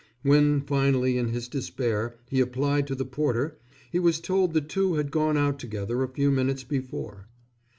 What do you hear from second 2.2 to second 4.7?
he applied to the porter, he was told the